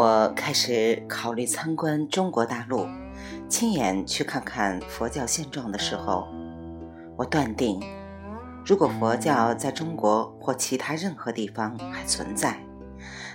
[0.00, 2.86] 我开始考虑参观中国大陆，
[3.50, 6.26] 亲眼去看看佛教现状的时候，
[7.18, 7.78] 我断定，
[8.64, 12.58] 如果佛教在中国或其他任何地方还存在，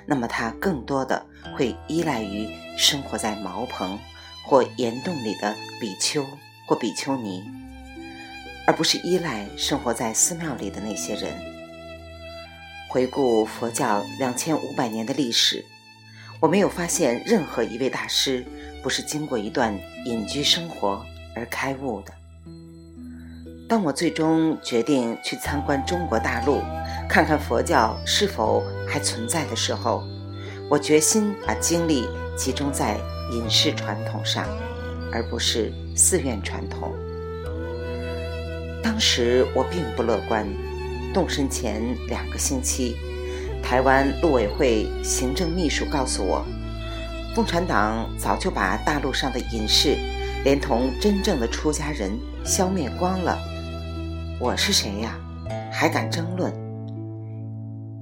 [0.07, 1.23] 那么它更多的
[1.55, 3.99] 会依赖于生活在茅棚
[4.43, 6.25] 或岩洞里的比丘
[6.65, 7.43] 或比丘尼，
[8.65, 11.31] 而不是依赖生活在寺庙里的那些人。
[12.89, 15.63] 回顾佛教两千五百年的历史。
[16.39, 18.45] 我没有发现任何一位大师
[18.83, 21.03] 不是经过一段隐居生活
[21.35, 22.13] 而开悟的。
[23.67, 26.61] 当我最终决定去参观中国大陆，
[27.09, 30.03] 看看佛教是否还存在的时候，
[30.69, 32.97] 我决心把精力集中在
[33.31, 34.45] 隐士传统上，
[35.11, 36.93] 而不是寺院传统。
[38.83, 40.45] 当时我并不乐观，
[41.11, 42.95] 动身前两个星期。
[43.65, 46.45] 台湾陆委会行政秘书告诉我，
[47.33, 49.97] 共产党早就把大陆上的隐士，
[50.43, 52.11] 连同真正的出家人
[52.43, 53.35] 消灭光了。
[54.39, 55.17] 我是谁呀？
[55.71, 56.53] 还敢争论？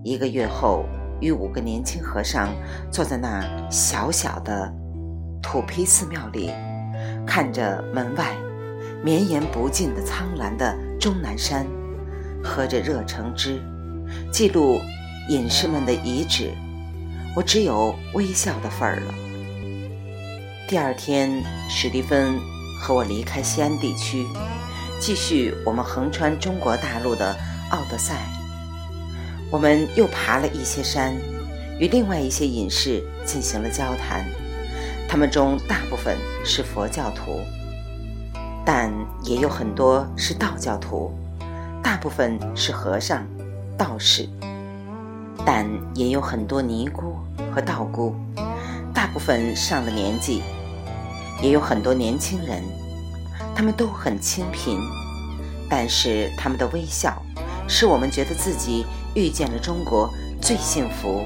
[0.03, 0.83] 一个月后，
[1.21, 2.49] 与五个年轻和尚
[2.91, 4.69] 坐在那小小的
[5.41, 6.51] 土坯寺庙里，
[7.25, 8.35] 看着门外
[9.01, 11.65] 绵延不尽的苍蓝的终南山，
[12.43, 13.61] 喝着热橙汁，
[14.29, 14.81] 记录。
[15.29, 16.51] 隐士们的遗址，
[17.33, 19.13] 我只有微笑的份儿了。
[20.67, 22.37] 第二天，史蒂芬
[22.81, 24.25] 和我离开西安地区，
[24.99, 27.33] 继续我们横穿中国大陆的
[27.69, 28.15] 奥德赛。
[29.49, 31.15] 我们又爬了一些山，
[31.79, 34.25] 与另外一些隐士进行了交谈。
[35.07, 37.39] 他们中大部分是佛教徒，
[38.65, 38.91] 但
[39.23, 41.13] 也有很多是道教徒，
[41.81, 43.25] 大部分是和尚、
[43.77, 44.27] 道士。
[45.45, 47.15] 但也有很多尼姑
[47.53, 48.15] 和道姑，
[48.93, 50.41] 大部分上了年纪，
[51.41, 52.61] 也有很多年轻人，
[53.55, 54.79] 他们都很清贫，
[55.69, 57.21] 但是他们的微笑，
[57.67, 58.85] 使我们觉得自己
[59.15, 61.25] 遇见了中国最幸福、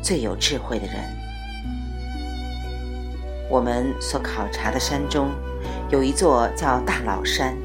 [0.00, 0.96] 最有智慧的人。
[3.50, 5.28] 我们所考察的山中，
[5.90, 7.56] 有一座叫大老山，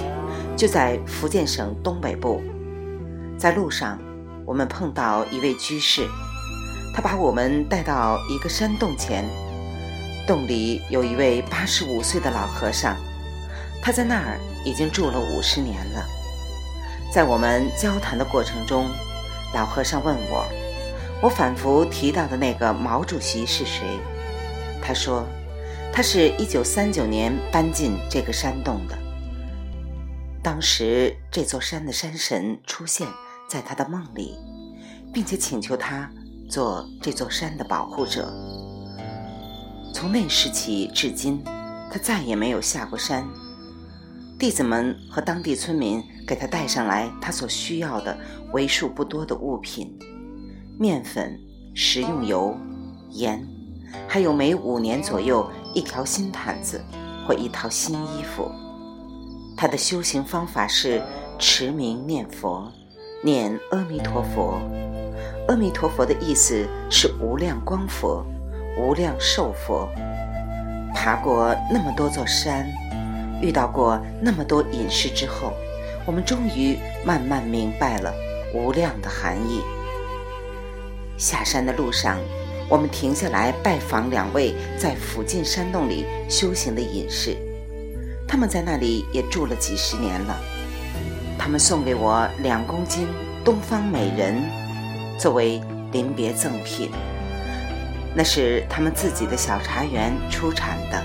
[0.57, 2.41] 就在福建省东北部，
[3.37, 3.97] 在路上。
[4.45, 6.07] 我们碰到一位居士，
[6.93, 9.25] 他把我们带到一个山洞前，
[10.27, 12.95] 洞里有一位八十五岁的老和尚，
[13.81, 16.05] 他在那儿已经住了五十年了。
[17.11, 18.89] 在我们交谈的过程中，
[19.53, 20.45] 老和尚问我，
[21.21, 23.81] 我反复提到的那个毛主席是谁？
[24.81, 25.25] 他说，
[25.93, 28.97] 他是一九三九年搬进这个山洞的，
[30.43, 33.07] 当时这座山的山神出现。
[33.47, 34.37] 在他的梦里，
[35.13, 36.09] 并且请求他
[36.49, 38.33] 做这座山的保护者。
[39.93, 41.43] 从那时起至今，
[41.91, 43.27] 他再也没有下过山。
[44.39, 48.17] 弟子们和当地村民给他带上来他所需要的
[48.51, 49.97] 为数不多的物品：
[50.77, 51.39] 面粉、
[51.75, 52.57] 食用油、
[53.11, 53.47] 盐，
[54.07, 56.81] 还有每五年左右一条新毯子
[57.25, 58.51] 或一套新衣服。
[59.55, 61.01] 他的修行方法是
[61.39, 62.69] 持名念佛。
[63.25, 64.59] 念阿弥陀佛，
[65.47, 68.25] 阿弥陀佛的意思是无量光佛、
[68.77, 69.87] 无量寿佛。
[70.93, 72.67] 爬过那么多座山，
[73.41, 75.53] 遇到过那么多隐士之后，
[76.05, 78.13] 我们终于慢慢明白了
[78.53, 79.61] 无量的含义。
[81.17, 82.19] 下山的路上，
[82.67, 87.37] 我们停下来拜访两位在附近山洞里修行的隐士，
[88.27, 90.35] 他们在那里也住了几十年了。
[91.43, 93.05] 他们送给我两公斤
[93.43, 94.41] 东方美人
[95.19, 95.61] 作为
[95.91, 96.89] 临别赠品，
[98.15, 101.03] 那是他们自己的小茶园出产的，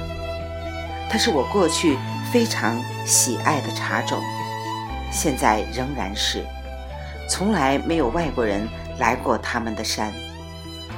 [1.11, 1.99] 它是我过去
[2.33, 4.23] 非常喜爱的茶种，
[5.11, 6.47] 现在仍然是。
[7.29, 8.65] 从来没有外国人
[8.97, 10.13] 来过他们的山，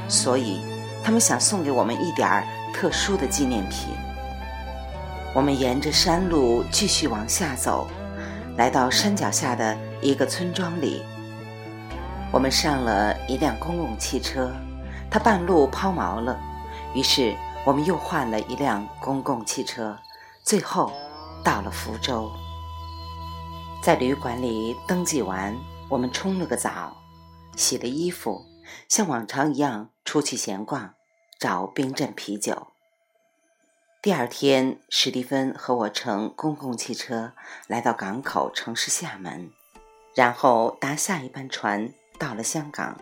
[0.07, 0.61] 所以
[1.03, 3.95] 他们想送给我们一点特殊的纪念品。
[5.33, 7.89] 我们沿着山路继续往下走。
[8.57, 11.03] 来到山脚下的一个村庄里，
[12.31, 14.53] 我们上了一辆公共汽车，
[15.11, 16.39] 它半路抛锚了，
[16.95, 19.97] 于是我们又换了一辆公共汽车，
[20.45, 20.93] 最后
[21.43, 22.31] 到了福州。
[23.83, 25.57] 在旅馆里登记完，
[25.89, 26.95] 我们冲了个澡，
[27.57, 28.45] 洗了衣服，
[28.89, 30.95] 像往常一样出去闲逛，
[31.39, 32.70] 找冰镇啤酒。
[34.03, 37.35] 第二天，史蒂芬和我乘公共汽车
[37.67, 39.51] 来到港口城市厦门，
[40.15, 42.99] 然后搭下一班船到了香港。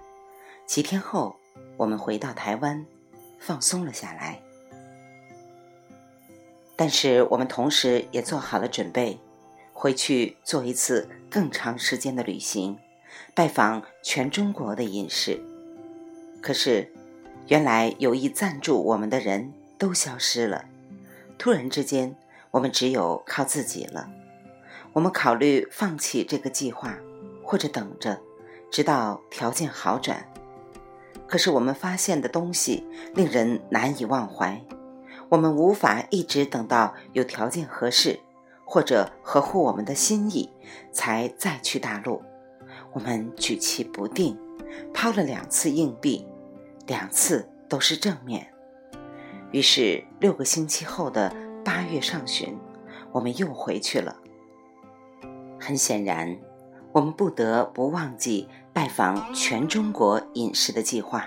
[0.67, 1.37] 几天后，
[1.77, 2.85] 我们回到台湾，
[3.39, 4.43] 放松了下来。
[6.75, 9.21] 但是我们同时也做好了准备，
[9.73, 12.77] 回去做一次更长时间的旅行，
[13.37, 15.41] 拜访全中国的隐士。
[16.43, 16.93] 可是，
[17.47, 20.65] 原来有意赞助我们的人都消失了。
[21.39, 22.17] 突然之间，
[22.51, 24.11] 我们只有靠自己了。
[24.93, 26.99] 我们考虑放弃这个计划，
[27.45, 28.21] 或者等着，
[28.71, 30.27] 直到条件好转。
[31.29, 34.61] 可是我们发现的东西令人难以忘怀，
[35.29, 38.19] 我们无法一直等到有条件合适，
[38.65, 40.51] 或者合乎我们的心意，
[40.91, 42.23] 才再去大陆。
[42.93, 44.37] 我们举棋不定，
[44.93, 46.27] 抛了两次硬币，
[46.87, 48.53] 两次都是正面。
[49.51, 51.35] 于是六个星期后的
[51.65, 52.59] 八月上旬，
[53.13, 54.17] 我们又回去了。
[55.61, 56.39] 很显然，
[56.93, 61.27] 我们不得不忘记拜访全中国隐士的计划，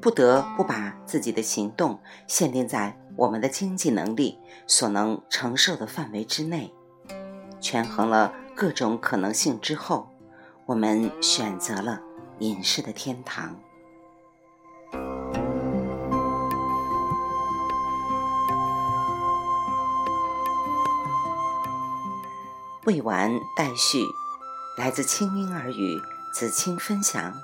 [0.00, 6.72] 不得不把自己的行动限定在我们的经济能力所能承受的范围之内。
[7.60, 10.08] 权衡了各种可能性之后，
[10.66, 12.00] 我们选择了
[12.38, 13.58] 隐士的天堂。
[22.88, 24.02] 未完待续，
[24.74, 26.00] 来自清音耳语
[26.32, 27.34] 子清分享，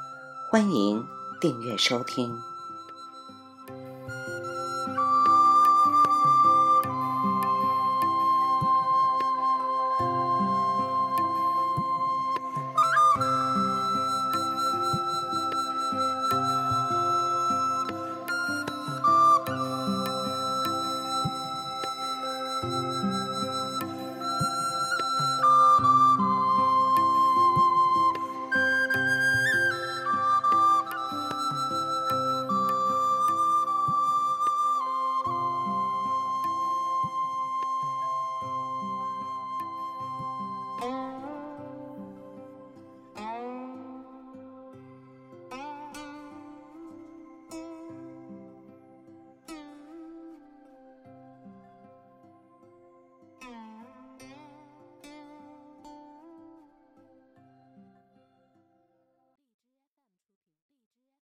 [0.49, 1.06] 欢迎
[1.38, 2.41] 订阅收听。